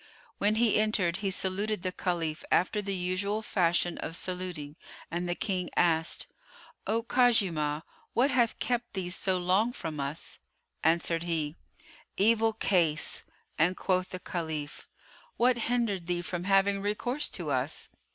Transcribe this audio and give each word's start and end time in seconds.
When 0.39 0.55
he 0.55 0.79
entered, 0.81 1.17
he 1.17 1.29
saluted 1.29 1.83
the 1.83 1.91
Caliph 1.91 2.43
after 2.51 2.81
the 2.81 2.95
usual 2.95 3.43
fashion 3.43 3.99
of 3.99 4.13
saluting[FN#104] 4.13 4.75
and 5.11 5.29
the 5.29 5.35
King 5.35 5.69
asked, 5.77 6.25
"O 6.87 7.03
Khuzaymah, 7.03 7.83
what 8.13 8.31
hath 8.31 8.57
kept 8.57 8.93
thee 8.93 9.11
so 9.11 9.37
long 9.37 9.71
from 9.71 9.99
us?" 9.99 10.39
Answered 10.83 11.21
he, 11.21 11.55
"Evil 12.17 12.53
case," 12.53 13.21
and 13.59 13.77
quoth 13.77 14.09
the 14.09 14.19
Caliph, 14.19 14.87
"What 15.37 15.57
hindered 15.69 16.07
thee 16.07 16.23
from 16.23 16.45
having 16.45 16.81
recourse 16.81 17.29
to 17.29 17.51
us?" 17.51 17.87